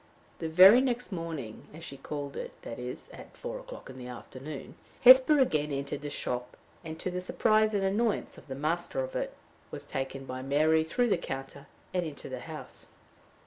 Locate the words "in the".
3.87-4.07